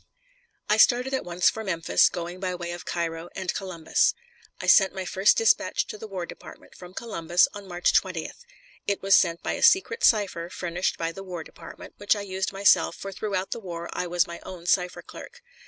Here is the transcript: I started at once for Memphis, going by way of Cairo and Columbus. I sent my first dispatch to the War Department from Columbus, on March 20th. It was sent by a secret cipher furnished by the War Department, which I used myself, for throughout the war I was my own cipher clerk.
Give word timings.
I 0.67 0.77
started 0.77 1.13
at 1.13 1.23
once 1.23 1.51
for 1.51 1.63
Memphis, 1.63 2.09
going 2.09 2.39
by 2.39 2.55
way 2.55 2.71
of 2.71 2.85
Cairo 2.85 3.29
and 3.35 3.53
Columbus. 3.53 4.15
I 4.59 4.65
sent 4.65 4.95
my 4.95 5.05
first 5.05 5.37
dispatch 5.37 5.85
to 5.85 5.97
the 5.99 6.07
War 6.07 6.25
Department 6.25 6.73
from 6.73 6.95
Columbus, 6.95 7.47
on 7.53 7.67
March 7.67 7.93
20th. 7.93 8.39
It 8.87 9.03
was 9.03 9.15
sent 9.15 9.43
by 9.43 9.51
a 9.53 9.61
secret 9.61 10.03
cipher 10.03 10.49
furnished 10.49 10.97
by 10.97 11.11
the 11.11 11.23
War 11.23 11.43
Department, 11.43 11.93
which 11.97 12.15
I 12.15 12.21
used 12.21 12.51
myself, 12.51 12.95
for 12.95 13.11
throughout 13.11 13.51
the 13.51 13.59
war 13.59 13.91
I 13.93 14.07
was 14.07 14.25
my 14.25 14.39
own 14.41 14.65
cipher 14.65 15.03
clerk. 15.03 15.43